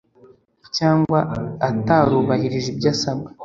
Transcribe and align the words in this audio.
cyangwa 0.77 1.19
atarubahirije 1.69 2.67
ibyo 2.73 2.87
asabwa 2.93 3.29